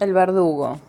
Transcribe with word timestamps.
El 0.00 0.12
verdugo. 0.12 0.80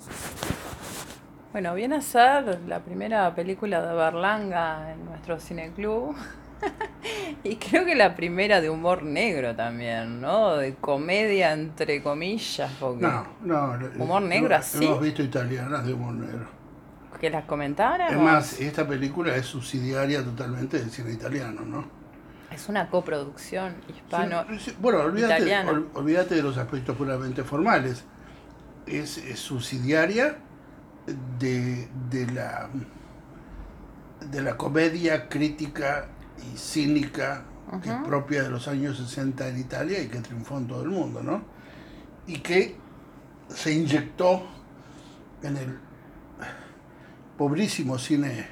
Bueno, 1.52 1.74
viene 1.74 1.96
a 1.96 2.02
ser 2.02 2.60
la 2.68 2.80
primera 2.80 3.34
película 3.34 3.82
de 3.86 3.96
Berlanga 3.96 4.94
en 4.94 5.06
nuestro 5.06 5.40
cineclub. 5.40 6.16
y 7.44 7.56
creo 7.56 7.86
que 7.86 7.96
la 7.96 8.16
primera 8.16 8.62
de 8.62 8.70
humor 8.70 9.02
negro 9.02 9.56
también, 9.56 10.22
¿no? 10.22 10.58
De 10.58 10.76
comedia 10.76 11.54
entre 11.54 12.04
comillas. 12.04 12.72
Porque 12.80 13.02
No, 13.02 13.26
no. 13.42 13.80
Humor 13.98 14.22
negro, 14.22 14.50
no, 14.50 14.56
así. 14.58 14.86
Hemos 14.86 15.02
visto 15.02 15.24
italianas 15.24 15.86
de 15.86 15.94
humor 15.94 16.14
negro. 16.14 16.46
Que 17.20 17.30
las 17.32 17.46
comentaran. 17.46 18.14
Es 18.14 18.20
más, 18.20 18.60
esta 18.60 18.88
película 18.88 19.36
es 19.36 19.46
subsidiaria 19.48 20.24
totalmente 20.24 20.78
del 20.80 20.92
cine 20.92 21.12
italiano, 21.12 21.62
¿no? 21.66 21.84
Es 22.52 22.70
una 22.70 22.90
coproducción 22.90 23.76
hispano. 23.90 24.46
Sí, 24.52 24.60
sí, 24.60 24.78
bueno, 24.80 25.00
olvídate, 25.02 25.44
ol- 25.68 25.88
olvídate 25.96 26.36
de 26.36 26.44
los 26.44 26.58
aspectos 26.58 26.96
puramente 26.96 27.44
formales. 27.44 28.04
Es, 28.90 29.18
es 29.18 29.40
subsidiaria 29.40 30.38
de, 31.40 31.88
de 32.10 32.26
la 32.32 32.70
de 34.32 34.42
la 34.42 34.58
comedia 34.58 35.30
crítica 35.30 36.08
y 36.54 36.58
cínica 36.58 37.46
que 37.82 37.90
es 37.90 37.96
propia 38.08 38.44
de 38.44 38.50
los 38.50 38.68
años 38.68 38.98
60 38.98 39.48
en 39.48 39.60
Italia 39.60 40.02
y 40.02 40.08
que 40.08 40.20
triunfó 40.20 40.58
en 40.58 40.68
todo 40.68 40.82
el 40.84 40.90
mundo, 40.90 41.22
¿no? 41.24 41.44
Y 42.28 42.40
que 42.40 42.76
se 43.48 43.72
inyectó 43.74 44.44
en 45.44 45.56
el 45.58 45.80
pobrísimo 47.38 47.98
cine 47.98 48.48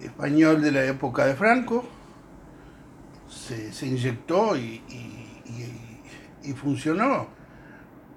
español 0.00 0.62
de 0.62 0.72
la 0.72 0.84
época 0.84 1.26
de 1.26 1.34
Franco, 1.34 1.84
se, 3.28 3.72
se 3.72 3.86
inyectó 3.86 4.56
y, 4.56 4.82
y- 4.88 5.42
y- 5.46 6.50
y 6.50 6.52
funcionó 6.52 7.28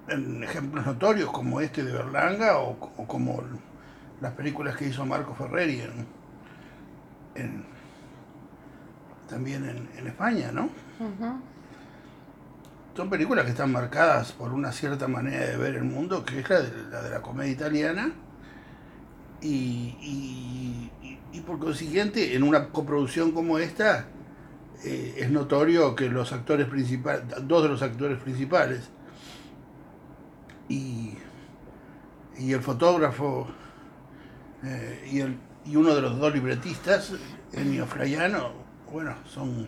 en 0.10 0.44
ejemplos 0.44 0.86
notorios 0.86 1.32
como 1.32 1.60
este 1.62 1.84
de 1.84 1.92
Berlanga 1.92 2.58
o, 2.60 2.72
o 2.98 3.08
como 3.08 3.42
las 4.22 4.34
películas 4.34 4.76
que 4.78 4.88
hizo 4.88 5.06
Marco 5.06 5.34
Ferreri 5.36 5.82
en, 5.82 6.08
en- 7.36 7.66
también 9.30 9.66
en, 9.68 9.90
en 10.00 10.08
España, 10.08 10.52
¿no? 10.52 10.70
Son 12.96 13.10
películas 13.10 13.46
que 13.46 13.52
están 13.52 13.72
marcadas 13.72 14.32
por 14.32 14.54
una 14.54 14.72
cierta 14.72 15.08
manera 15.08 15.46
de 15.46 15.58
ver 15.58 15.76
el 15.76 15.84
mundo, 15.84 16.24
que 16.26 16.40
es 16.40 16.50
la 16.50 16.62
de 16.62 16.72
la, 16.90 17.02
de 17.04 17.10
la 17.12 17.22
comedia 17.22 17.52
italiana, 17.52 18.12
y, 19.42 19.96
y- 20.02 20.92
y- 21.04 21.20
y 21.34 21.42
por 21.42 21.60
consiguiente, 21.60 22.36
en 22.36 22.42
una 22.44 22.70
coproducción 22.70 23.34
como 23.34 23.60
esta, 23.60 24.06
eh, 24.84 25.16
es 25.18 25.30
notorio 25.30 25.96
que 25.96 26.10
los 26.10 26.32
actores 26.34 26.66
principales, 26.68 27.24
dos 27.44 27.62
de 27.64 27.70
los 27.70 27.82
actores 27.84 28.18
principales, 28.20 28.90
y, 30.70 31.14
y 32.40 32.54
el 32.54 32.62
fotógrafo, 32.62 33.48
eh, 34.64 35.10
y, 35.12 35.20
el, 35.22 35.38
y 35.66 35.76
uno 35.76 35.94
de 35.96 36.02
los 36.02 36.18
dos 36.20 36.34
libretistas, 36.34 37.14
Ennio 37.54 37.86
Fraiano, 37.86 38.52
bueno, 38.92 39.14
son 39.26 39.68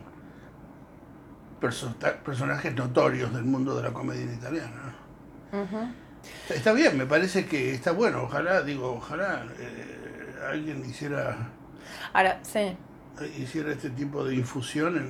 perso- 1.61 1.93
personajes 2.23 2.73
notorios 2.75 3.33
del 3.33 3.43
mundo 3.45 3.75
de 3.75 3.83
la 3.83 3.91
comedia 3.93 4.23
en 4.23 4.33
italiana. 4.33 4.95
Ujú. 5.51 6.53
Está 6.53 6.73
bien, 6.73 6.97
me 6.97 7.05
parece 7.05 7.45
que 7.45 7.73
está 7.73 7.91
bueno. 7.91 8.23
Ojalá, 8.23 8.61
digo, 8.61 8.93
ojalá 8.93 9.45
eh, 9.57 10.35
alguien 10.51 10.83
hiciera, 10.85 11.35
Ahora, 12.13 12.39
sí. 12.43 12.75
hiciera 13.37 13.71
este 13.71 13.89
tipo 13.91 14.23
de 14.25 14.35
infusión 14.35 14.97
en, 14.97 15.05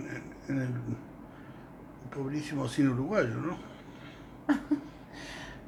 en- 0.48 0.56
en 0.56 0.62
el 0.62 2.10
pobrísimo 2.16 2.68
cine 2.68 2.90
uruguayo, 2.90 3.36
¿no? 3.36 3.58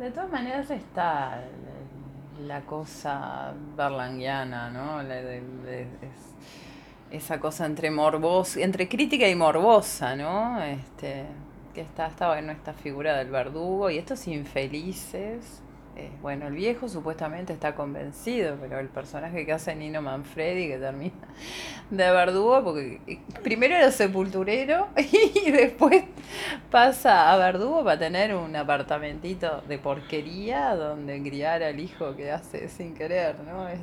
De 0.02 0.10
todas 0.10 0.32
maneras 0.32 0.72
está 0.72 1.36
la- 2.40 2.48
la 2.48 2.62
cosa 2.62 3.54
berlanguiana, 3.78 4.72
¿no? 4.72 5.04
La 5.04 5.22
esa 7.12 7.40
cosa 7.40 7.68
entre 7.68 7.92
morbos, 7.92 8.58
entre 8.58 8.90
crítica 8.90 9.28
y 9.28 9.36
morbosa, 9.36 10.16
¿no? 10.16 10.60
Este, 10.64 11.26
que 11.76 11.82
está, 11.82 12.08
está 12.08 12.30
bueno 12.30 12.52
esta 12.52 12.74
figura 12.74 13.16
del 13.18 13.30
verdugo 13.30 13.92
y 13.92 14.00
estos 14.00 14.28
infelices. 14.28 15.62
Eh, 15.98 16.10
bueno, 16.22 16.48
el 16.48 16.54
viejo 16.54 16.88
supuestamente 16.88 17.54
está 17.54 17.76
convencido, 17.76 18.58
pero 18.62 18.80
el 18.80 18.88
personaje 18.88 19.46
que 19.46 19.52
hace 19.54 19.76
Nino 19.76 20.02
Manfredi, 20.02 20.68
que 20.68 20.78
termina 20.78 21.14
de 21.90 22.12
verdugo, 22.12 22.64
porque 22.64 23.02
eh, 23.08 23.20
primero 23.44 23.76
era 23.76 23.92
sepulturero 23.92 24.88
y 25.46 25.52
después 25.52 26.04
pasa 26.72 27.32
a 27.34 27.38
Verdugo 27.38 27.84
para 27.84 28.00
tener 28.00 28.34
un 28.36 28.56
apartamentito 28.56 29.62
de 29.68 29.78
porquería 29.78 30.76
donde 30.76 31.22
criar 31.22 31.62
al 31.64 31.80
hijo 31.80 32.16
que 32.16 32.32
hace 32.32 32.70
sin 32.70 32.94
querer, 32.96 33.36
¿no? 33.42 33.68
Es, 33.68 33.80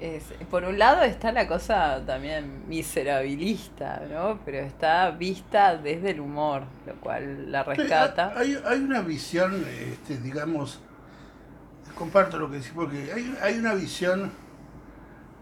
es- 0.00 0.46
por 0.48 0.64
un 0.64 0.78
lado 0.78 1.02
está 1.02 1.32
la 1.32 1.48
cosa 1.48 2.02
también 2.06 2.68
miserabilista, 2.68 4.02
¿no? 4.10 4.38
Pero 4.44 4.58
está 4.58 5.10
vista 5.10 5.76
desde 5.76 6.10
el 6.10 6.20
humor, 6.20 6.64
lo 6.86 6.94
cual 7.00 7.50
la 7.50 7.62
rescata. 7.64 8.32
Hay, 8.36 8.56
hay 8.64 8.78
una 8.80 9.00
visión, 9.00 9.64
este, 9.92 10.18
digamos, 10.18 10.80
comparto 11.98 12.38
lo 12.38 12.48
que 12.50 12.56
decís, 12.58 12.72
porque 12.74 13.10
hay, 13.12 13.36
hay 13.42 13.58
una 13.58 13.74
visión 13.74 14.30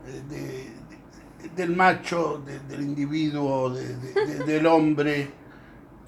eh, 0.06 0.22
de- 0.28 0.38
de- 0.38 1.48
del 1.54 1.76
macho, 1.76 2.42
de- 2.46 2.60
del 2.60 2.82
individuo, 2.82 3.70
de- 3.70 3.96
de- 3.96 4.26
de- 4.26 4.44
del 4.52 4.66
hombre, 4.66 5.28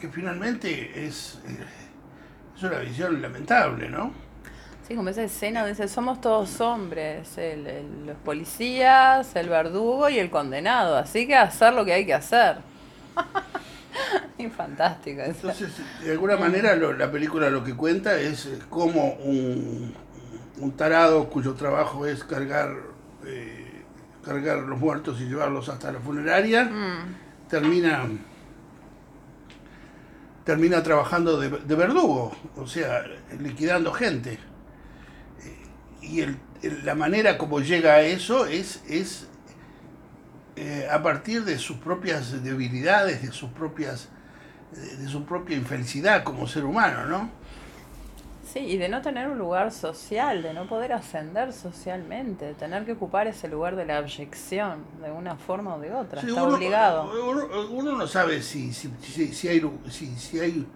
que 0.00 0.08
finalmente 0.08 1.06
es, 1.06 1.38
eh, 1.46 1.56
es 2.56 2.62
una 2.62 2.78
visión 2.78 3.20
lamentable, 3.20 3.88
¿no? 3.88 4.12
Sí, 4.86 4.94
como 4.94 5.10
esa 5.10 5.22
escena 5.24 5.60
donde 5.60 5.74
dice, 5.74 5.86
somos 5.86 6.20
todos 6.20 6.60
hombres, 6.62 7.36
el- 7.36 7.66
el- 7.66 8.06
los 8.06 8.16
policías, 8.16 9.36
el 9.36 9.48
verdugo 9.50 10.08
y 10.08 10.18
el 10.18 10.30
condenado, 10.30 10.96
así 10.96 11.26
que 11.26 11.36
hacer 11.36 11.74
lo 11.74 11.84
que 11.84 11.92
hay 11.92 12.06
que 12.06 12.14
hacer. 12.14 12.56
y 14.38 14.46
fantástica. 14.48 15.24
esa. 15.26 15.40
Entonces, 15.50 15.70
de 16.02 16.12
alguna 16.12 16.36
manera 16.36 16.74
lo- 16.76 16.92
la 16.94 17.10
película 17.10 17.50
lo 17.50 17.62
que 17.64 17.74
cuenta 17.74 18.18
es 18.18 18.46
eh, 18.46 18.58
cómo 18.70 19.14
un, 19.24 19.92
un 20.60 20.72
tarado 20.76 21.28
cuyo 21.30 21.54
trabajo 21.54 22.06
es 22.06 22.24
cargar, 22.24 22.74
eh, 23.26 23.82
cargar 24.24 24.58
los 24.58 24.78
muertos 24.78 25.20
y 25.20 25.24
llevarlos 25.26 25.68
hasta 25.68 25.92
la 25.92 26.00
funeraria, 26.00 26.64
Mm, 26.64 27.48
termina, 27.48 28.04
termina 30.44 30.82
trabajando 30.82 31.38
de, 31.38 31.50
de 31.50 31.74
verdugo, 31.74 32.34
o 32.56 32.66
sea, 32.66 33.04
liquidando 33.40 33.92
gente. 33.92 34.32
Eh, 34.34 34.38
Y 36.00 36.20
el- 36.20 36.38
el- 36.62 36.86
la 36.86 36.94
manera 36.94 37.36
como 37.36 37.60
llega 37.60 37.94
a 37.94 38.00
eso 38.02 38.46
es, 38.46 38.82
es 38.88 39.26
eh, 40.56 40.88
a 40.90 41.02
partir 41.02 41.44
de 41.44 41.58
sus 41.58 41.76
propias 41.76 42.42
debilidades, 42.42 43.22
de 43.22 43.30
sus 43.32 43.50
propias 43.50 44.08
de, 44.72 44.96
de 44.96 45.08
su 45.08 45.24
propia 45.24 45.56
infelicidad 45.56 46.24
como 46.24 46.46
ser 46.48 46.64
humano, 46.64 47.06
¿no? 47.06 47.30
Sí, 48.52 48.60
y 48.60 48.78
de 48.78 48.88
no 48.88 49.02
tener 49.02 49.28
un 49.28 49.38
lugar 49.38 49.70
social, 49.72 50.42
de 50.42 50.54
no 50.54 50.66
poder 50.66 50.92
ascender 50.92 51.52
socialmente, 51.52 52.46
de 52.46 52.54
tener 52.54 52.84
que 52.86 52.92
ocupar 52.92 53.26
ese 53.26 53.46
lugar 53.48 53.76
de 53.76 53.84
la 53.84 53.98
abyección, 53.98 54.84
de 55.02 55.10
una 55.10 55.36
forma 55.36 55.74
o 55.76 55.80
de 55.80 55.92
otra, 55.92 56.20
Sí, 56.22 56.28
está 56.28 56.44
uno, 56.44 56.56
obligado. 56.56 57.10
Uno, 57.30 57.46
uno 57.70 57.92
no 57.96 58.06
sabe 58.06 58.42
si, 58.42 58.72
si, 58.72 58.90
si- 59.02 59.32
si 59.34 59.48
hay, 59.48 59.62
si, 59.90 60.06
si 60.16 60.40
hay 60.40 60.66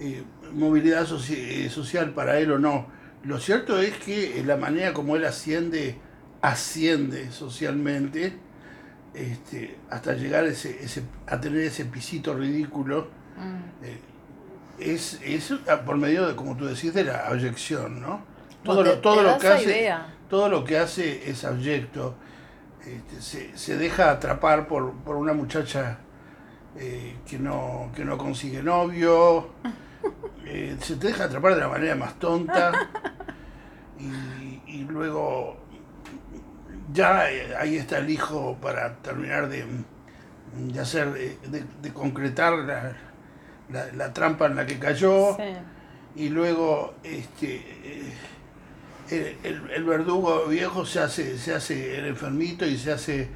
eh, 0.00 0.24
movilidad 0.52 1.06
eh, 1.30 1.68
social 1.70 2.12
para 2.14 2.38
él 2.38 2.52
o 2.52 2.58
no. 2.58 2.86
Lo 3.24 3.38
cierto 3.38 3.78
es 3.80 3.96
que 3.98 4.40
eh, 4.40 4.44
la 4.44 4.56
manera 4.56 4.92
como 4.94 5.16
él 5.16 5.24
asciende, 5.24 5.98
asciende 6.42 7.32
socialmente, 7.32 8.34
este, 9.14 9.78
hasta 9.90 10.14
llegar 10.14 10.44
ese, 10.46 10.84
ese, 10.84 11.02
a 11.26 11.40
tener 11.40 11.62
ese 11.62 11.84
pisito 11.86 12.34
ridículo, 12.34 13.08
Mm. 13.38 13.72
eh, 13.82 13.98
es, 14.80 15.20
es 15.24 15.52
por 15.84 15.96
medio 15.96 16.26
de, 16.26 16.34
como 16.36 16.56
tú 16.56 16.66
decís, 16.66 16.92
de 16.94 17.04
la 17.04 17.26
abyección, 17.26 18.00
¿no? 18.00 18.22
Todo, 18.64 18.82
te- 18.82 18.88
lo, 18.90 18.98
todo 19.00 19.22
lo 19.22 19.38
que 19.38 19.48
hace, 19.48 19.64
idea. 19.64 20.14
todo 20.28 20.48
lo 20.48 20.64
que 20.64 20.78
hace 20.78 21.30
es 21.30 21.44
abyecto. 21.44 22.14
Este, 22.86 23.20
se, 23.20 23.58
se 23.58 23.76
deja 23.76 24.10
atrapar 24.10 24.66
por, 24.66 24.92
por 25.04 25.16
una 25.16 25.32
muchacha 25.34 25.98
eh, 26.76 27.16
que, 27.28 27.38
no, 27.38 27.90
que 27.94 28.04
no 28.04 28.16
consigue 28.16 28.62
novio, 28.62 29.50
eh, 30.46 30.76
se 30.80 30.96
te 30.96 31.08
deja 31.08 31.24
atrapar 31.24 31.54
de 31.54 31.60
la 31.60 31.68
manera 31.68 31.94
más 31.94 32.18
tonta 32.18 32.72
y, 33.98 34.62
y 34.66 34.84
luego 34.84 35.56
ya 36.92 37.30
eh, 37.30 37.54
ahí 37.58 37.76
está 37.76 37.98
el 37.98 38.10
hijo 38.10 38.56
para 38.60 38.94
terminar 38.96 39.48
de, 39.48 39.64
de 40.56 40.80
hacer, 40.80 41.12
de, 41.12 41.64
de 41.82 41.92
concretar 41.92 42.54
la, 42.54 42.96
la- 43.72 43.92
la 43.92 44.12
trampa 44.12 44.46
en 44.46 44.56
la 44.56 44.66
que 44.66 44.78
cayó 44.78 45.36
Sí. 45.36 45.42
y 46.16 46.28
luego 46.28 46.94
este 47.04 47.56
eh, 47.84 48.12
el, 49.10 49.36
el- 49.42 49.70
el 49.70 49.84
verdugo 49.84 50.46
viejo 50.46 50.84
se 50.86 51.00
hace, 51.00 51.36
se 51.38 51.54
hace 51.54 51.98
el 51.98 52.06
enfermito 52.06 52.64
y 52.66 52.76
se 52.78 52.92
hace 52.92 53.28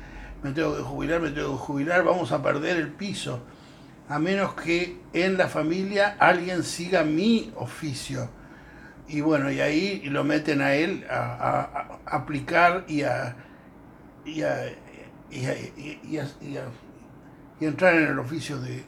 me 0.42 0.52
tengo 0.52 0.76
que 0.76 0.82
jubilar, 0.82 1.20
me 1.22 1.30
tengo 1.30 1.52
que 1.52 1.58
jubilar, 1.64 2.04
vamos 2.04 2.30
a 2.32 2.42
perder 2.42 2.76
el 2.76 2.88
piso. 2.88 3.40
A 4.10 4.18
menos 4.18 4.52
que 4.54 4.98
en 5.14 5.38
la 5.38 5.48
familia 5.48 6.16
alguien 6.18 6.62
siga 6.62 7.02
mi 7.02 7.50
oficio. 7.56 8.28
Y 9.08 9.22
bueno, 9.22 9.50
y 9.50 9.60
ahí 9.62 10.02
lo 10.10 10.22
meten 10.22 10.60
a 10.60 10.74
él 10.74 11.06
a, 11.08 11.14
a- 11.16 11.98
a 12.06 12.16
aplicar 12.16 12.84
y 12.88 13.02
a, 13.02 13.34
y 14.26 14.42
a, 14.42 14.66
y 15.30 15.46
a- 15.46 15.54
y 15.58 16.18
a- 16.18 16.28
y 16.42 16.56
a- 16.58 16.68
y 17.60 17.64
a 17.64 17.68
entrar 17.68 17.94
en 17.94 18.08
el 18.08 18.18
oficio 18.18 18.58
de, 18.60 18.84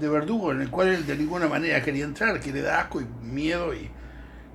de 0.00 0.08
verdugo, 0.08 0.52
en 0.52 0.60
el 0.62 0.70
cual 0.70 0.88
él 0.88 1.06
de 1.06 1.16
ninguna 1.16 1.48
manera 1.48 1.82
quería 1.82 2.04
entrar, 2.04 2.40
que 2.40 2.52
le 2.52 2.62
da 2.62 2.80
asco 2.80 3.00
y 3.00 3.06
miedo 3.22 3.74
y, 3.74 3.90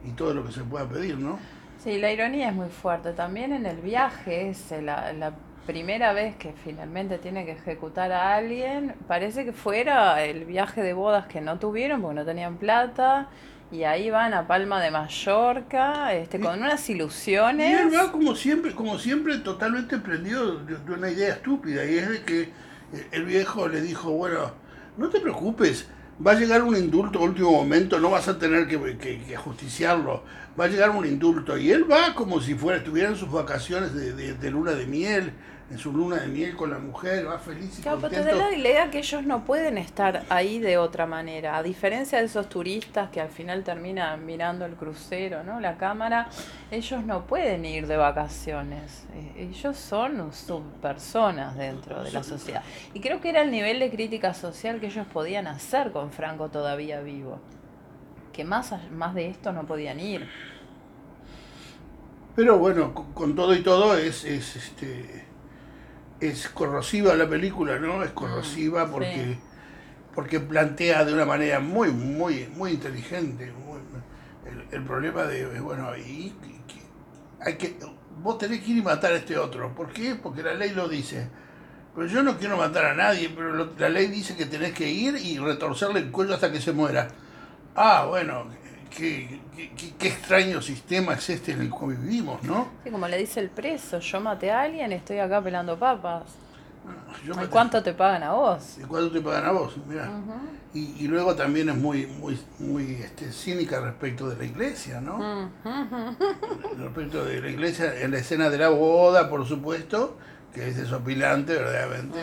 y 0.03 0.11
todo 0.13 0.33
lo 0.33 0.45
que 0.45 0.51
se 0.51 0.61
pueda 0.63 0.87
pedir, 0.89 1.17
¿no? 1.17 1.39
Sí, 1.77 1.99
la 1.99 2.11
ironía 2.11 2.49
es 2.49 2.55
muy 2.55 2.69
fuerte. 2.69 3.13
También 3.13 3.51
en 3.53 3.65
el 3.65 3.77
viaje, 3.81 4.49
es 4.49 4.71
la, 4.71 5.11
la 5.13 5.33
primera 5.65 6.13
vez 6.13 6.35
que 6.37 6.53
finalmente 6.53 7.17
tiene 7.19 7.45
que 7.45 7.51
ejecutar 7.53 8.11
a 8.11 8.35
alguien, 8.35 8.95
parece 9.07 9.43
que 9.45 9.53
fuera 9.53 10.23
el 10.23 10.45
viaje 10.45 10.81
de 10.81 10.93
bodas 10.93 11.27
que 11.27 11.41
no 11.41 11.59
tuvieron 11.59 12.01
porque 12.01 12.15
no 12.15 12.25
tenían 12.25 12.57
plata. 12.57 13.29
Y 13.71 13.83
ahí 13.85 14.09
van 14.09 14.33
a 14.33 14.47
Palma 14.47 14.81
de 14.81 14.91
Mallorca, 14.91 16.13
este, 16.13 16.39
con 16.39 16.59
unas 16.61 16.89
Y 17.65 17.71
él 17.73 17.89
ilusiones. 17.89 17.93
va 17.93 18.11
como 18.11 18.35
siempre, 18.35 18.73
como 18.75 18.97
siempre, 18.99 19.37
totalmente 19.39 19.97
prendido 19.99 20.59
de, 20.59 20.77
de 20.77 20.91
una 20.93 21.09
idea 21.09 21.33
estúpida, 21.35 21.85
y 21.85 21.97
es 21.97 22.09
de 22.09 22.23
que 22.23 22.49
el 23.11 23.25
viejo 23.25 23.67
le 23.67 23.81
dijo, 23.81 24.11
bueno, 24.11 24.51
no 24.97 25.09
te 25.09 25.19
preocupes, 25.19 25.87
va 26.25 26.31
a 26.31 26.35
llegar 26.35 26.61
un 26.63 26.75
indulto 26.75 27.19
a 27.19 27.23
último 27.23 27.51
momento, 27.51 27.99
no 27.99 28.11
vas 28.11 28.27
a 28.27 28.37
tener 28.37 28.67
que, 28.67 28.97
que- 28.97 29.35
justiciarlo, 29.35 30.23
va 30.59 30.65
a 30.65 30.67
llegar 30.67 30.91
un 30.91 31.05
indulto. 31.05 31.57
Y 31.57 31.71
él 31.71 31.89
va 31.91 32.13
como 32.15 32.39
si 32.41 32.55
fuera, 32.55 32.77
estuviera 32.79 33.09
en 33.09 33.15
sus 33.15 33.31
vacaciones 33.31 33.93
de- 33.93 34.33
de 34.33 34.51
luna 34.51 34.71
de 34.71 34.85
miel, 34.85 35.33
en 35.73 35.79
su 35.79 35.91
luna 35.91 36.17
de 36.17 36.27
miel 36.27 36.55
con 36.55 36.69
la 36.69 36.77
mujer, 36.77 37.27
va 37.27 37.39
feliz 37.39 37.79
y 37.79 37.81
Claro, 37.81 37.97
pero 37.97 38.09
te 38.11 38.17
contento. 38.17 38.39
da 38.43 38.51
la 38.51 38.55
idea 38.57 38.91
que 38.91 38.99
ellos 38.99 39.23
no 39.25 39.43
pueden 39.43 39.79
estar 39.79 40.23
ahí 40.29 40.59
de 40.59 40.77
otra 40.77 41.07
manera. 41.07 41.57
A 41.57 41.63
diferencia 41.63 42.19
de 42.19 42.25
esos 42.25 42.47
turistas 42.47 43.09
que 43.09 43.19
al 43.19 43.29
final 43.29 43.63
terminan 43.63 44.23
mirando 44.23 44.65
el 44.65 44.75
crucero, 44.75 45.43
¿no? 45.43 45.59
La 45.59 45.77
cámara, 45.77 46.29
ellos 46.69 47.03
no 47.03 47.25
pueden 47.25 47.65
ir 47.65 47.87
de 47.87 47.97
vacaciones. 47.97 49.05
Eh, 49.15 49.49
Ellos 49.51 49.75
son 49.75 50.31
subpersonas 50.31 51.57
dentro 51.57 52.03
de 52.03 52.11
la 52.11 52.21
sociedad. 52.21 52.61
Y 52.93 52.99
creo 52.99 53.19
que 53.19 53.29
era 53.29 53.41
el 53.41 53.49
nivel 53.49 53.79
de 53.79 53.89
crítica 53.89 54.35
social 54.35 54.79
que 54.79 54.85
ellos 54.85 55.07
podían 55.11 55.47
hacer 55.47 55.91
con 55.91 56.11
Franco 56.11 56.49
todavía 56.49 57.01
vivo. 57.01 57.39
Que 58.31 58.43
más, 58.43 58.73
más 58.91 59.15
de 59.15 59.27
esto 59.27 59.51
no 59.51 59.65
podían 59.65 59.99
ir. 59.99 60.29
Pero 62.35 62.59
bueno, 62.59 62.93
con, 62.93 63.11
con 63.13 63.35
todo 63.35 63.55
y 63.55 63.61
todo 63.63 63.97
es, 63.97 64.23
es 64.23 64.55
este 64.55 65.32
es 66.29 66.49
corrosiva 66.49 67.15
la 67.15 67.27
película, 67.29 67.79
¿no? 67.79 68.03
Es 68.03 68.11
corrosiva 68.11 68.85
Mm, 68.85 68.91
porque 68.91 69.23
sí. 69.23 69.39
porque 70.15 70.39
plantea 70.39 71.05
de 71.05 71.13
una 71.13 71.25
manera 71.25 71.59
muy 71.59 71.91
muy 71.91 72.47
muy 72.55 72.71
inteligente 72.73 73.51
muy- 73.65 73.79
el, 74.51 74.67
el 74.71 74.83
problema 74.85 75.23
de 75.25 75.41
eh, 75.43 75.59
bueno, 75.61 75.95
y, 75.97 76.01
y 76.01 76.61
que 76.67 76.81
hay 77.41 77.55
que 77.57 77.77
vos 78.21 78.37
tenés 78.37 78.61
que 78.61 78.71
ir 78.71 78.77
y 78.77 78.81
matar 78.81 79.13
a 79.13 79.17
este 79.17 79.37
otro. 79.37 79.73
¿Por 79.75 79.91
qué? 79.91 80.15
Porque 80.15 80.43
la 80.43 80.53
ley 80.53 80.71
lo 80.71 80.87
dice. 80.87 81.29
Pero 81.95 82.07
yo 82.07 82.23
no 82.23 82.37
quiero 82.37 82.57
matar 82.57 82.85
a 82.85 82.95
nadie, 82.95 83.29
pero 83.35 83.53
lo- 83.53 83.73
la 83.77 83.89
ley 83.89 84.07
dice 84.07 84.35
que 84.35 84.45
tenés 84.47 84.73
que 84.73 84.89
ir 84.89 85.15
y 85.17 85.37
retorcerle 85.39 85.99
el 86.01 86.11
cuello 86.11 86.33
hasta 86.35 86.51
que 86.51 86.61
se 86.61 86.73
muera. 86.73 87.07
Ah, 87.75 88.05
bueno, 88.09 88.47
qué, 88.95 89.39
qué- 89.55 89.93
qué- 89.97 90.07
extraño 90.07 90.61
sistema 90.61 91.13
es 91.13 91.29
este 91.29 91.51
en 91.53 91.61
el 91.61 91.69
que 91.69 91.85
vivimos, 91.87 92.41
¿no? 92.43 92.69
Sí, 92.83 92.89
como 92.91 93.07
le 93.07 93.17
dice 93.17 93.39
el 93.39 93.49
preso, 93.49 93.99
yo 93.99 94.19
maté 94.21 94.51
a 94.51 94.61
alguien, 94.61 94.91
estoy 94.91 95.19
acá 95.19 95.41
pelando 95.41 95.77
papas. 95.77 96.23
Yo 97.25 97.33
¿Y 97.41 97.47
cuánto 97.47 97.81
te 97.81 97.93
pagan 97.93 98.23
a 98.23 98.33
vos? 98.33 98.77
¿Y 98.77 98.83
cuánto 98.83 99.11
te 99.11 99.21
pagan 99.21 99.45
a 99.45 99.51
vos? 99.51 99.77
Mirá. 99.87 100.09
Ujú. 100.09 100.33
y, 100.73 100.95
y 100.99 101.07
luego 101.07 101.33
también 101.35 101.69
es 101.69 101.75
muy, 101.75 102.07
muy, 102.07 102.37
muy 102.59 102.95
este, 102.95 103.31
cínica 103.31 103.79
respecto 103.79 104.27
de 104.27 104.35
la 104.37 104.43
iglesia, 104.43 104.99
¿no? 104.99 105.15
Ujú. 105.17 105.49
Respecto 106.77 107.23
de 107.23 107.39
la 107.41 107.49
iglesia, 107.49 108.01
en 108.01 108.11
la 108.11 108.17
escena 108.17 108.49
de 108.49 108.57
la 108.57 108.69
boda, 108.69 109.29
por 109.29 109.45
supuesto, 109.47 110.17
que 110.53 110.67
es 110.67 110.75
desopilante, 110.77 111.53
verdaderamente. 111.53 112.19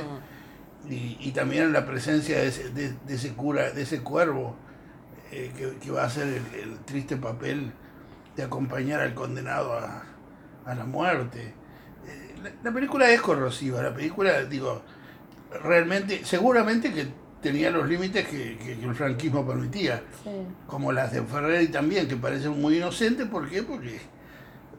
Y, 0.89 1.17
y 1.21 1.33
también 1.33 1.65
en 1.65 1.73
la 1.73 1.87
presencia 1.87 2.39
de 2.39 2.49
ese, 2.49 2.71
de, 2.71 2.93
de 3.07 3.15
ese 3.15 3.33
cura, 3.35 3.71
de 3.71 3.83
ese 3.83 4.03
cuervo, 4.03 4.57
eh, 5.31 5.53
que, 5.57 5.77
que 5.79 5.91
va 5.91 6.03
a 6.03 6.07
hacer 6.07 6.27
el, 6.27 6.61
el 6.61 6.79
triste 6.81 7.17
papel 7.17 7.73
de 8.37 8.43
acompañar 8.43 9.01
al 9.01 9.15
condenado 9.15 9.75
a, 9.75 10.03
a 10.67 10.75
la 10.75 10.85
muerte. 10.85 11.55
Eh, 12.07 12.35
la, 12.43 12.51
la 12.63 12.73
película 12.73 13.11
es 13.11 13.21
corrosiva, 13.21 13.83
la 13.83 13.93
película, 13.95 14.43
digo, 14.45 14.83
realmente, 15.63 16.25
seguramente 16.25 16.93
que 16.93 17.09
tenía 17.43 17.71
los 17.71 17.89
límites 17.89 18.27
que, 18.29 18.59
que- 18.59 18.79
que 18.79 18.85
el 18.85 18.95
franquismo 18.95 19.47
permitía, 19.47 20.03
Sí. 20.23 20.31
como 20.67 20.93
las 20.93 21.13
de 21.13 21.23
Ferreri 21.23 21.69
también, 21.69 22.07
que 22.07 22.17
parecen 22.17 22.61
muy 22.61 22.77
inocentes, 22.77 23.27
¿por 23.29 23.49
qué? 23.49 23.63
Porque, 23.63 23.99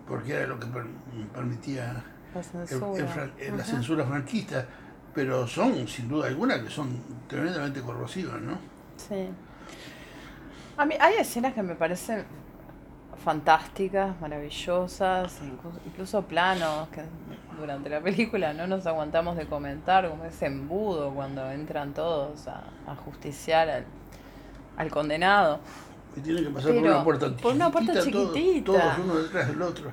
porque 0.08 0.34
era 0.34 0.48
lo 0.48 0.60
que 0.60 0.68
per- 0.68 0.86
permitía 1.34 2.04
La 2.34 2.40
el- 2.40 2.46
censura. 2.46 2.98
el 3.04 3.08
fran- 3.08 3.32
eh, 3.40 3.54
la 3.58 3.64
censura 3.64 4.06
franquista, 4.06 4.66
pero 5.14 5.46
son, 5.48 5.88
sin 5.88 6.08
duda 6.08 6.28
alguna, 6.28 6.64
que 6.64 6.70
son 6.70 6.90
tremendamente 7.28 7.82
corrosivas, 7.82 8.40
¿no? 8.42 8.58
Sí. 8.96 9.28
A 10.82 10.86
mí 10.86 10.96
hay 11.00 11.16
escenas 11.20 11.54
que 11.54 11.62
me 11.62 11.76
parecen 11.76 12.26
fantásticas, 13.24 14.20
maravillosas, 14.20 15.40
incluso, 15.44 15.80
incluso 15.86 16.22
planos 16.24 16.90
que 16.90 17.04
durante 17.60 17.88
la 17.88 18.02
película 18.02 18.52
no 18.54 18.66
nos 18.66 18.88
aguantamos 18.88 19.38
de 19.38 19.46
comentar, 19.46 20.10
como 20.10 20.26
ese 20.26 20.48
embudo 20.48 21.12
cuando 21.14 21.50
entran 21.52 21.94
todos 21.94 22.48
a, 22.48 22.64
a 22.88 22.96
justiciar 22.96 23.70
al, 23.70 23.86
al 24.78 24.90
condenado. 24.90 25.60
Que 26.16 26.22
tienen 26.22 26.46
que 26.46 26.50
pasar 26.50 26.74
por 26.74 26.84
una 26.84 27.04
puerta 27.04 27.38
por 27.38 27.54
una 27.54 27.70
puerta 27.72 27.94
chiquitita, 27.94 28.16
todos- 28.24 28.34
chiquitita. 28.34 28.72
Todos, 28.72 28.98
uno 29.06 29.16
detrás 29.22 29.48
del 29.50 29.62
otro. 29.62 29.92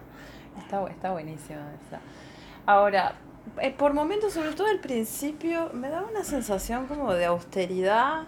Está, 0.58 0.87
está 0.88 1.11
buenísima 1.12 1.61
esa. 1.87 2.00
Ahora, 2.64 3.12
eh, 3.61 3.73
por 3.76 3.93
momentos, 3.93 4.32
sobre 4.32 4.52
todo 4.52 4.69
al 4.69 4.81
principio, 4.81 5.70
me 5.75 5.90
daba 5.90 6.08
una 6.08 6.25
sensación 6.25 6.87
como 6.87 7.12
de 7.12 7.26
austeridad, 7.26 8.23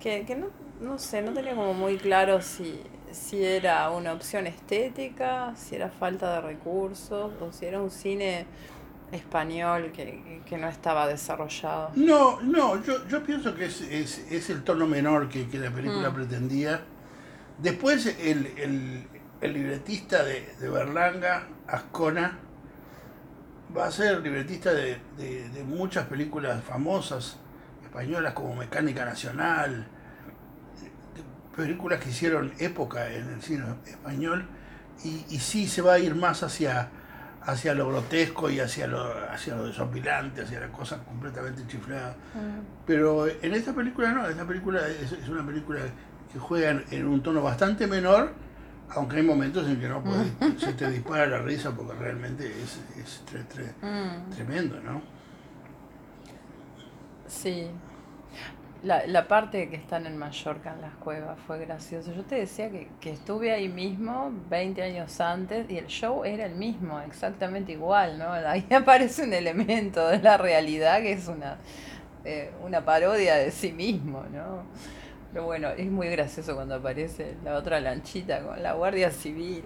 que, 0.00 0.24
que 0.26 0.34
no, 0.34 0.48
no 0.80 0.98
sé, 0.98 1.22
no 1.22 1.32
tenía 1.32 1.54
como 1.54 1.74
muy 1.74 1.96
claro 1.96 2.40
si, 2.42 2.80
si 3.12 3.44
era 3.44 3.90
una 3.90 4.12
opción 4.12 4.46
estética, 4.46 5.54
si 5.56 5.76
era 5.76 5.88
falta 5.90 6.34
de 6.34 6.40
recursos, 6.40 7.32
o 7.40 7.52
si 7.52 7.66
era 7.66 7.80
un 7.80 7.90
cine 7.90 8.46
español 9.12 9.92
que, 9.92 10.40
que- 10.46 10.58
no 10.58 10.68
estaba 10.68 11.06
desarrollado. 11.06 11.90
No, 11.94 12.40
no, 12.40 12.82
yo, 12.82 13.06
yo 13.08 13.22
pienso 13.22 13.54
que 13.54 13.66
es, 13.66 13.80
es, 13.82 14.18
es 14.30 14.50
el 14.50 14.62
tono 14.64 14.86
menor 14.86 15.28
que, 15.28 15.48
que 15.48 15.58
la 15.58 15.70
película 15.70 16.10
Mm. 16.10 16.14
pretendía. 16.14 16.80
Después 17.58 18.06
el, 18.06 18.46
el, 18.58 19.06
el 19.40 19.52
libretista 19.52 20.24
de, 20.24 20.54
de 20.60 20.68
Berlanga, 20.68 21.46
Ascona, 21.68 22.38
va 23.76 23.86
a 23.86 23.90
ser 23.90 24.20
libretista 24.20 24.72
de, 24.72 24.98
de- 25.16 25.48
de 25.50 25.64
muchas 25.64 26.06
películas 26.06 26.62
famosas 26.64 27.38
españolas 27.82 28.32
como 28.34 28.54
Mecánica 28.56 29.04
Nacional, 29.04 29.86
películas 31.56 32.00
que 32.00 32.10
hicieron 32.10 32.52
época 32.58 33.10
en 33.12 33.28
el 33.34 33.42
cine 33.42 33.64
español, 33.86 34.46
y, 35.04 35.24
y 35.30 35.38
sí 35.38 35.66
se 35.68 35.82
va 35.82 35.94
a 35.94 35.98
ir 35.98 36.14
más 36.14 36.42
hacia, 36.42 36.88
hacia 37.42 37.74
lo 37.74 37.88
grotesco 37.88 38.48
y 38.50 38.60
hacia 38.60 38.86
lo, 38.86 39.02
hacia 39.30 39.54
lo 39.56 39.66
desopilante, 39.66 40.42
hacia 40.42 40.60
la 40.60 40.68
cosa 40.68 40.98
completamente 41.04 41.66
chiflada. 41.66 42.14
Pero 42.86 43.26
en 43.26 43.54
esta 43.54 43.72
película 43.74 44.12
no, 44.12 44.26
esta 44.28 44.44
película 44.46 44.80
es, 44.88 45.12
es 45.12 45.28
una 45.28 45.44
película 45.44 45.80
que 46.32 46.38
juega 46.38 46.82
en, 46.90 47.06
un 47.06 47.22
tono 47.22 47.42
bastante 47.42 47.86
menor, 47.86 48.32
aunque 48.90 49.16
hay 49.16 49.22
momentos 49.22 49.66
en 49.68 49.80
que 49.80 49.88
no 49.88 50.02
puedes- 50.02 50.32
se 50.60 50.72
te 50.74 50.90
dispara 50.90 51.26
la 51.26 51.38
risa 51.38 51.70
porque 51.72 51.94
realmente 51.94 52.46
es, 52.46 52.78
es 52.98 53.22
tre- 53.30 53.46
tre- 53.48 53.74
Mm. 53.82 54.30
tremendo, 54.30 54.80
¿no? 54.80 55.02
Sí. 57.26 57.66
La, 58.84 59.06
la 59.06 59.26
parte 59.26 59.70
que 59.70 59.76
están 59.76 60.06
en 60.06 60.18
Mallorca, 60.18 60.74
en 60.74 60.82
las 60.82 60.94
cuevas, 60.96 61.38
fue 61.46 61.58
gracioso. 61.58 62.12
Yo 62.12 62.22
te 62.24 62.34
decía 62.36 62.70
que, 62.70 62.88
que 63.00 63.10
estuve 63.12 63.50
ahí 63.50 63.68
mismo 63.68 64.30
20 64.50 64.82
años 64.82 65.20
antes 65.20 65.70
y 65.70 65.78
el 65.78 65.86
show 65.86 66.22
era 66.24 66.44
el 66.44 66.54
mismo, 66.54 67.00
exactamente 67.00 67.72
igual, 67.72 68.18
¿no? 68.18 68.30
Ahí 68.46 68.66
aparece 68.70 69.22
un 69.24 69.32
elemento 69.32 70.06
de 70.08 70.18
la 70.20 70.36
realidad 70.36 71.00
que 71.00 71.12
es 71.12 71.28
una, 71.28 71.56
eh, 72.24 72.52
una 72.62 72.84
parodia 72.84 73.36
de 73.36 73.50
sí 73.50 73.72
mismo, 73.72 74.22
¿no? 74.30 74.64
Pero 75.32 75.46
bueno, 75.46 75.68
es 75.70 75.90
muy 75.90 76.08
gracioso 76.08 76.54
cuando 76.54 76.74
aparece 76.76 77.36
la 77.42 77.54
otra 77.56 77.80
lanchita 77.80 78.42
con 78.42 78.62
la 78.62 78.74
Guardia 78.74 79.10
Civil. 79.10 79.64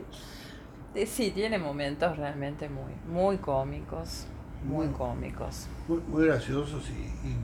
Eh, 0.95 1.07
sí, 1.07 1.31
tiene 1.33 1.59
momentos 1.59 2.17
realmente 2.17 2.69
muy, 2.69 2.93
muy 3.07 3.39
cómicos, 3.39 4.27
muy 4.65 4.87
Muy- 4.87 4.95
cómicos. 4.97 5.67
Muy, 5.89 6.01
muy 6.09 6.27
graciosos 6.27 6.89
y 6.91 7.37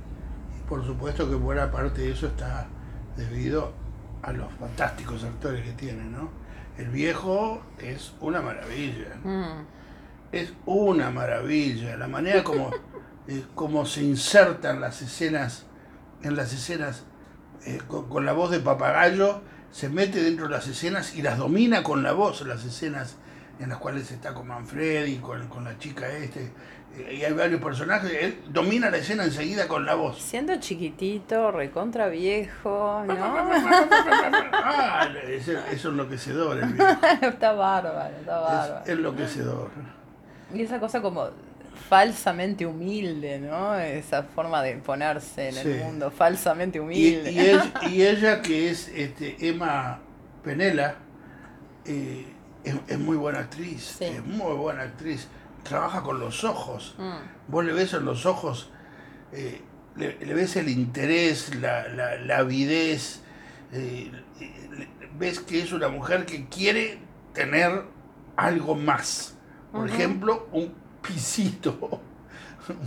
por 0.68 0.84
supuesto 0.84 1.28
que 1.28 1.34
buena 1.34 1.70
parte 1.70 2.02
de 2.02 2.12
eso 2.12 2.26
está 2.28 2.66
debido 3.16 3.72
a 4.22 4.32
los 4.32 4.52
fantásticos 4.54 5.24
actores 5.24 5.64
que 5.64 5.72
tienen, 5.72 6.12
¿no? 6.12 6.30
El 6.78 6.88
viejo 6.88 7.62
es 7.78 8.14
una 8.20 8.40
maravilla. 8.40 9.16
Mm. 9.22 9.66
Es 10.32 10.52
una 10.66 11.10
maravilla. 11.10 11.96
La 11.96 12.08
manera 12.08 12.42
como, 12.42 12.70
eh, 13.28 13.44
como 13.54 13.86
se 13.86 14.02
insertan 14.02 14.80
las 14.80 15.02
escenas, 15.02 15.66
en 16.22 16.36
las 16.36 16.52
escenas, 16.52 17.04
eh, 17.66 17.80
con, 17.86 18.08
con 18.08 18.24
la 18.24 18.32
voz 18.32 18.50
de 18.50 18.60
papagayo, 18.60 19.42
se 19.70 19.88
mete 19.88 20.22
dentro 20.22 20.46
de 20.46 20.52
las 20.52 20.66
escenas 20.66 21.14
y 21.14 21.22
las 21.22 21.38
domina 21.38 21.82
con 21.82 22.02
la 22.02 22.12
voz, 22.12 22.46
las 22.46 22.64
escenas 22.64 23.16
en 23.58 23.68
las 23.68 23.78
cuales 23.78 24.10
está 24.10 24.34
con 24.34 24.48
Manfredi, 24.48 25.18
con, 25.18 25.48
con 25.48 25.64
la 25.64 25.78
chica 25.78 26.10
este, 26.10 26.50
y 27.10 27.24
hay 27.24 27.32
varios 27.32 27.60
personajes, 27.60 28.10
él 28.20 28.38
domina 28.48 28.90
la 28.90 28.98
escena 28.98 29.24
enseguida 29.24 29.66
con 29.66 29.84
la 29.84 29.94
voz. 29.94 30.20
Siendo 30.20 30.56
chiquitito, 30.56 31.50
recontra 31.50 32.08
viejo, 32.08 33.02
¿no? 33.06 33.14
ah, 34.52 35.08
es, 35.26 35.48
es 35.48 35.84
enloquecedor 35.84 36.58
el 36.58 36.72
viejo. 36.72 36.90
está 37.22 37.52
bárbaro, 37.52 38.16
está 38.18 38.38
bárbaro. 38.38 38.84
Es 38.84 38.88
enloquecedor. 38.90 39.70
Y 40.54 40.62
esa 40.62 40.78
cosa 40.78 41.02
como 41.02 41.30
falsamente 41.88 42.64
humilde, 42.66 43.38
¿no? 43.38 43.76
Esa 43.76 44.22
forma 44.22 44.62
de 44.62 44.76
ponerse 44.76 45.48
en 45.48 45.56
el 45.56 45.84
mundo, 45.84 46.10
falsamente 46.10 46.80
humilde. 46.80 47.30
Y, 47.30 47.38
ella, 47.40 47.72
y, 47.90 48.02
ella, 48.02 48.42
que 48.42 48.70
es 48.70 48.88
este, 48.88 49.36
Emma 49.48 49.98
Penela, 50.42 50.96
eh, 51.84 52.26
es, 52.64 52.98
muy 52.98 53.16
buena 53.16 53.40
actriz, 53.40 54.00
es 54.00 54.24
muy 54.24 54.54
buena 54.54 54.82
actriz. 54.82 55.28
Trabaja 55.64 56.02
con 56.02 56.20
los 56.20 56.44
ojos. 56.44 56.94
Mm. 56.98 57.50
Vos 57.50 57.64
le 57.64 57.72
ves 57.72 57.94
en 57.94 58.04
los 58.04 58.26
ojos, 58.26 58.70
eh, 59.32 59.60
le, 59.96 60.34
ves 60.34 60.56
el 60.56 60.68
interés, 60.68 61.54
la, 61.56 61.88
la, 61.88 62.38
avidez, 62.38 63.22
eh, 63.72 64.10
ves 65.18 65.40
que 65.40 65.60
es 65.60 65.72
una 65.72 65.88
mujer 65.88 66.26
que 66.26 66.46
quiere 66.48 66.98
tener 67.32 67.84
algo 68.36 68.74
más. 68.74 69.34
Por 69.72 69.88
ejemplo, 69.88 70.48
un 70.52 70.72
pisito. 71.02 72.00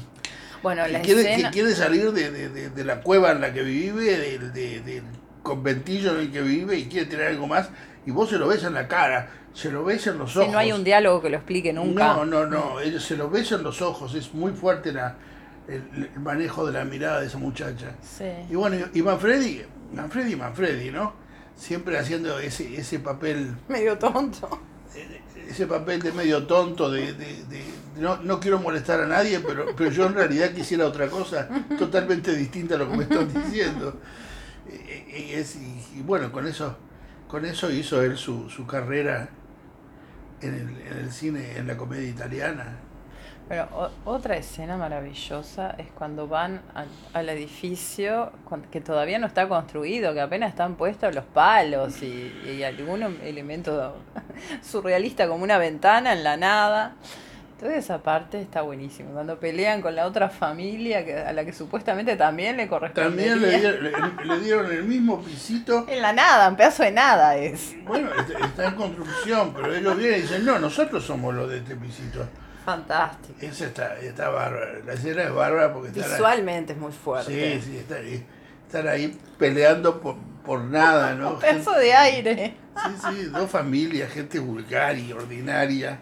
Bueno, 0.63 0.87
la 0.87 1.01
quiere, 1.01 1.35
que 1.35 1.49
quiere 1.51 1.75
salir 1.75 2.11
de, 2.11 2.83
la 2.83 3.01
cueva 3.01 3.31
en 3.31 3.41
la 3.41 3.53
que 3.53 3.61
vive, 3.61 4.17
del, 4.17 5.03
conventillo 5.43 6.15
en 6.15 6.21
el 6.21 6.31
que 6.31 6.41
vive 6.41 6.77
y 6.77 6.85
quiere 6.87 7.05
tener 7.05 7.27
algo 7.27 7.47
más. 7.47 7.69
Y 8.05 8.11
vos 8.11 8.29
se 8.29 8.37
lo 8.37 8.47
ves 8.47 8.63
en 8.63 8.73
la 8.73 8.87
cara, 8.87 9.29
se 9.57 9.71
lo 9.71 9.83
ves 9.83 10.05
en 10.05 10.19
los 10.19 10.37
ojos. 10.37 10.51
no 10.51 10.59
hay 10.59 10.71
un 10.71 10.83
diálogo 10.83 11.19
que 11.19 11.31
lo 11.31 11.37
explique 11.37 11.73
nunca. 11.73 12.13
No, 12.13 12.25
no, 12.25 12.45
no, 12.45 12.75
se 12.99 13.17
lo 13.17 13.27
ves 13.27 13.51
en 13.51 13.63
los 13.63 13.81
ojos, 13.81 14.13
es 14.13 14.31
muy 14.31 14.51
fuerte 14.51 14.91
la, 14.91 15.15
el, 15.67 16.11
manejo 16.19 16.63
de 16.67 16.73
la 16.73 16.85
mirada 16.85 17.21
de 17.21 17.25
esa 17.25 17.39
muchacha. 17.39 17.95
Y 18.51 18.53
bueno, 18.53 18.77
y 18.93 19.01
Manfredi, 19.01 19.63
Manfredi, 19.93 20.35
Manfredi, 20.35 20.91
¿no? 20.91 21.13
Siempre 21.55 21.97
haciendo 21.97 22.37
ese, 22.37 22.77
ese 22.77 22.99
papel... 22.99 23.55
Medio 23.67 23.97
tonto 23.97 24.47
ese 25.49 25.65
papel 25.65 26.01
de 26.01 26.11
medio 26.11 26.45
tonto, 26.45 26.91
de, 26.91 27.15
no, 27.97 28.17
no, 28.17 28.39
quiero 28.39 28.59
molestar 28.59 28.99
a 28.99 29.07
nadie, 29.07 29.39
pero, 29.39 29.67
pero 29.77 29.89
yo 29.89 30.05
en 30.05 30.13
realidad 30.13 30.51
quisiera 30.51 30.85
otra 30.85 31.07
cosa 31.07 31.47
totalmente 31.79 32.35
distinta 32.35 32.75
a 32.75 32.79
lo 32.79 32.91
que 32.91 32.97
me 32.97 33.03
están 33.03 33.31
diciendo. 33.33 33.97
Y, 34.67 35.31
es, 35.31 35.55
y, 35.55 36.01
bueno, 36.01 36.33
con 36.33 36.45
eso, 36.45 36.75
con 37.29 37.45
eso 37.45 37.71
hizo 37.71 38.01
él 38.01 38.17
su, 38.17 38.49
su 38.49 38.67
carrera 38.67 39.29
en 40.41 40.53
el, 40.53 40.87
en 40.91 40.97
el 40.97 41.11
cine, 41.11 41.57
en 41.57 41.67
la 41.67 41.77
comedia 41.77 42.09
italiana. 42.09 42.77
Pero 43.47 43.91
otra 44.03 44.35
escena 44.35 44.75
maravillosa 44.75 45.73
es 45.77 45.87
cuando 45.97 46.27
van 46.27 46.61
al, 47.13 47.29
edificio 47.29 48.33
que 48.71 48.81
todavía 48.81 49.19
no 49.19 49.27
está 49.27 49.47
construido, 49.47 50.13
que 50.13 50.19
apenas 50.19 50.49
están 50.49 50.75
puestos 50.75 51.15
los 51.15 51.23
palos 51.23 52.03
y, 52.03 52.33
y 52.45 52.63
algún 52.63 53.03
elemento 53.23 53.95
surrealista 54.61 55.29
como 55.29 55.45
una 55.45 55.57
ventana 55.57 56.11
en 56.11 56.25
la 56.25 56.35
nada. 56.35 56.95
Toda 57.59 57.75
esa 57.75 58.03
parte 58.03 58.39
está 58.39 58.61
buenísimo. 58.61 59.09
Cuando 59.13 59.39
pelean 59.39 59.81
con 59.81 59.95
la 59.95 60.05
otra 60.05 60.29
familia 60.29 61.03
que, 61.03 61.17
a 61.17 61.33
la 61.33 61.43
que 61.43 61.51
supuestamente 61.51 62.15
también 62.15 62.55
le 62.55 62.67
corresponde. 62.67 63.09
También 63.09 63.41
le 63.41 64.39
dieron, 64.39 64.71
el 64.71 64.83
mismo 64.83 65.21
pisito. 65.23 65.85
En 65.97 66.03
la 66.03 66.13
nada, 66.13 66.49
un 66.49 66.55
pedazo 66.55 66.83
de 66.83 66.91
nada 66.91 67.35
es. 67.35 67.73
Bueno, 67.83 68.09
está 68.43 68.67
en 68.67 68.75
construcción, 68.75 69.53
pero 69.55 69.73
ellos 69.73 69.97
vienen 69.97 70.19
y 70.19 70.21
dicen, 70.21 70.45
no, 70.45 70.59
nosotros 70.59 71.03
somos 71.03 71.33
los 71.33 71.49
de 71.49 71.57
este 71.57 71.75
pisito. 71.75 72.27
Fantástico. 72.63 73.39
Esa 73.41 73.65
está, 73.65 73.97
está 73.99 74.29
bárbara. 74.29 74.73
La 74.85 74.93
escena 74.93 75.23
es 75.23 75.33
bárbara 75.33 75.73
porque 75.73 75.89
Visualmente 75.89 76.73
es 76.73 76.79
muy 76.79 76.91
fuerte. 76.91 77.59
Sí, 77.59 77.71
sí, 77.71 77.77
están 77.77 77.97
ahí, 77.97 78.25
están 78.67 78.87
ahí 78.87 79.19
peleando 79.39 79.99
por, 79.99 80.15
por 80.45 80.59
nada, 80.61 81.15
¿no? 81.15 81.29
Un 81.33 81.39
pedazo 81.39 81.71
de 81.71 81.93
aire. 81.93 82.53
Sí, 82.75 83.07
sí, 83.09 83.23
dos 83.25 83.49
familias, 83.49 84.11
gente 84.11 84.37
vulgar 84.37 84.95
y 84.95 85.11
ordinaria 85.11 85.97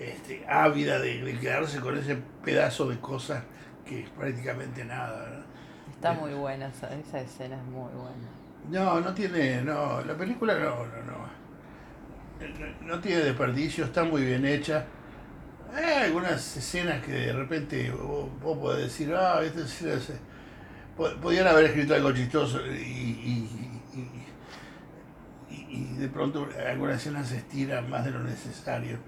este, 0.00 0.44
ávida 0.48 0.98
de, 0.98 1.38
quedarse 1.38 1.80
con 1.80 1.96
ese 1.96 2.16
pedazo 2.44 2.88
de 2.88 2.98
cosas 2.98 3.42
que 3.84 4.00
es 4.00 4.10
prácticamente 4.10 4.84
nada. 4.84 5.44
Está 5.90 6.12
muy 6.12 6.32
buena, 6.32 6.68
esa, 6.68 6.94
esa, 6.94 7.20
escena 7.20 7.56
es 7.56 7.64
muy 7.64 7.92
buena. 7.92 8.28
No, 8.70 9.00
no 9.00 9.12
tiene, 9.12 9.62
no, 9.62 10.02
la 10.02 10.16
película 10.16 10.54
no, 10.54 10.86
no, 10.86 11.02
no. 11.04 11.40
No 12.86 13.00
tiene 13.00 13.22
desperdicio, 13.22 13.84
está 13.84 14.04
muy 14.04 14.24
bien 14.24 14.46
hecha. 14.46 14.86
Hay 15.74 16.04
algunas 16.04 16.56
escenas 16.56 17.04
que 17.04 17.12
de 17.12 17.32
repente 17.32 17.90
vos, 17.90 18.30
podés 18.42 18.84
decir, 18.84 19.14
ah, 19.14 19.40
esta 19.42 19.60
escena 19.60 20.00
se... 20.00 20.30
Podían 20.96 21.46
haber 21.46 21.66
escrito 21.66 21.94
algo 21.94 22.12
chistoso 22.12 22.60
y, 22.66 22.70
y, 22.70 23.80
y, 25.70 25.94
de 25.94 26.08
pronto 26.08 26.46
algunas 26.68 26.96
escenas 26.96 27.28
se 27.28 27.38
estiran 27.38 27.88
más 27.88 28.04
de 28.04 28.10
lo 28.10 28.22
necesario. 28.22 28.98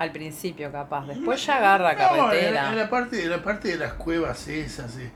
Al 0.00 0.12
principio, 0.12 0.72
capaz. 0.72 1.08
Después 1.08 1.44
ya 1.44 1.58
agarra 1.58 1.94
carretera. 1.94 2.70
En, 2.70 2.78
la 2.78 2.88
parte, 2.88 3.22
en 3.22 3.28
la 3.28 3.42
parte 3.42 3.68
de 3.68 3.76
las 3.76 3.92
cuevas 3.92 4.48
esas, 4.48 4.96
eh, 4.96 5.10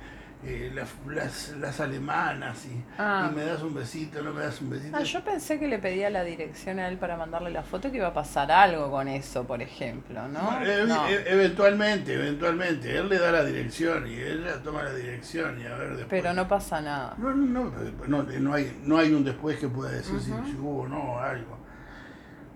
eh, 0.44 0.70
las, 0.74 1.54
las, 1.56 1.80
alemanas, 1.80 2.66
y, 2.66 2.84
ah. 2.98 3.30
y, 3.30 3.34
me 3.34 3.46
das 3.46 3.62
un 3.62 3.72
besito, 3.72 4.20
no 4.20 4.34
me 4.34 4.42
das 4.42 4.60
un 4.60 4.68
besito. 4.68 4.94
Ah, 4.94 5.02
yo 5.02 5.24
pensé 5.24 5.58
que 5.58 5.68
le 5.68 5.78
pedía 5.78 6.10
la 6.10 6.22
dirección 6.22 6.80
a 6.80 6.88
él 6.88 6.98
para 6.98 7.16
mandarle 7.16 7.50
la 7.50 7.62
foto, 7.62 7.90
que 7.90 7.96
iba 7.96 8.08
a 8.08 8.12
pasar 8.12 8.52
algo 8.52 8.90
con 8.90 9.08
eso, 9.08 9.44
por 9.46 9.62
ejemplo, 9.62 10.28
¿no? 10.28 10.60
Eh, 10.62 11.24
eventualmente, 11.28 12.12
eventualmente. 12.12 12.94
Él 12.94 13.08
le 13.08 13.18
da 13.18 13.32
la 13.32 13.42
dirección 13.42 14.06
y 14.06 14.16
ella 14.16 14.62
toma 14.62 14.82
la 14.82 14.92
dirección 14.92 15.62
y 15.62 15.64
a 15.64 15.76
ver 15.76 15.96
después. 15.96 16.08
Pero 16.10 16.34
no 16.34 16.46
pasa 16.46 16.82
nada. 16.82 17.14
No, 17.16 17.30
no, 17.30 17.72
no, 18.06 18.22
no, 18.22 18.52
hay, 18.52 18.82
no 18.84 18.98
hay 18.98 19.14
un 19.14 19.24
después 19.24 19.58
que 19.58 19.68
pueda 19.68 19.92
decir 19.92 20.20
si, 20.20 20.26
si 20.26 20.56
hubo 20.58 20.82
o 20.82 20.86
no 20.86 21.18
algo. 21.20 21.56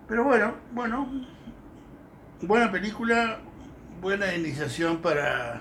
Pero 0.07 0.25
bueno, 0.25 0.57
bueno 0.73 1.38
buena 2.43 2.71
película, 2.71 3.39
buena 4.01 4.35
iniciación 4.35 4.99
para, 4.99 5.61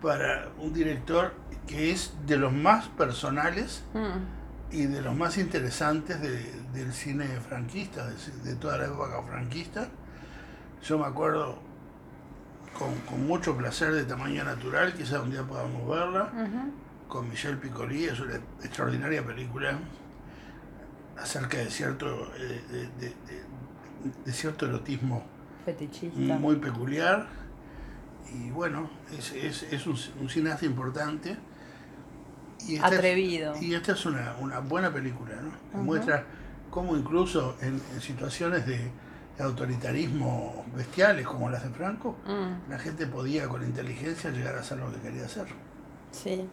para 0.00 0.48
un 0.58 0.72
director 0.72 1.34
que 1.66 1.90
es 1.90 2.14
de 2.26 2.36
los 2.36 2.52
más 2.52 2.88
personales 2.88 3.84
mm. 3.92 4.74
y 4.74 4.86
de 4.86 5.02
los 5.02 5.14
más 5.14 5.38
interesantes 5.38 6.20
del 6.20 6.92
cine 6.92 7.26
franquista, 7.46 8.06
de, 8.06 8.54
toda 8.56 8.78
la 8.78 8.86
época 8.86 9.22
franquista. 9.22 9.88
Yo 10.82 10.98
me 10.98 11.06
acuerdo 11.06 11.58
con, 12.78 13.26
mucho 13.26 13.56
placer 13.56 13.92
de 13.92 14.04
tamaño 14.04 14.44
natural, 14.44 14.94
quizá 14.94 15.20
un 15.20 15.30
día 15.30 15.42
podamos 15.42 15.88
verla, 15.88 16.30
con 17.08 17.28
Michel 17.28 17.58
Piccoli, 17.58 18.04
es 18.06 18.20
una 18.20 18.34
extraordinaria 18.62 19.24
película 19.24 19.78
acerca 21.16 21.58
de 21.58 21.70
cierto, 21.70 22.32
eh, 22.36 23.12
de 24.24 24.32
cierto 24.32 24.66
erotismo 24.66 25.33
Fetichista. 25.64 26.18
Muy 26.18 26.56
peculiar. 26.56 27.26
Y 28.32 28.50
bueno, 28.50 28.90
es, 29.16 29.32
es, 29.32 29.62
es 29.64 29.86
un, 29.86 29.96
un, 30.20 30.28
cineasta 30.28 30.66
importante. 30.66 31.36
Y 32.66 32.78
Atrevido. 32.78 33.54
y 33.60 33.74
esta 33.74 33.92
es 33.92 34.06
una, 34.06 34.36
una 34.40 34.60
buena 34.60 34.90
película, 34.90 35.34
¿no? 35.36 35.82
muestra 35.82 36.24
cómo 36.70 36.96
incluso 36.96 37.56
en, 37.60 37.80
situaciones 38.00 38.66
de, 38.66 38.90
autoritarismo 39.38 40.64
bestiales 40.76 41.26
como 41.26 41.50
las 41.50 41.64
de 41.64 41.70
Franco, 41.70 42.16
mm. 42.24 42.70
la 42.70 42.78
gente 42.78 43.06
podía 43.06 43.48
con 43.48 43.64
inteligencia 43.64 44.30
llegar 44.30 44.54
a 44.56 44.60
hacer 44.60 44.78
lo 44.78 44.92
que 44.92 45.00
quería 45.00 45.24
hacer. 45.24 45.46
Sí. 46.12 46.48